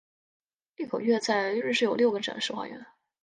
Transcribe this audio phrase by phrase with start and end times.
[0.77, 2.83] 利口乐在瑞士有六个展示花园。